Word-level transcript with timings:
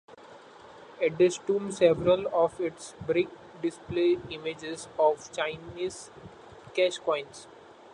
At 0.99 1.19
this 1.19 1.37
tomb 1.37 1.71
several 1.71 2.25
of 2.33 2.59
its 2.59 2.95
brick 3.05 3.27
display 3.61 4.17
images 4.31 4.87
of 4.97 5.31
Chinese 5.31 6.09
cash 6.75 6.97
coins. 6.97 7.47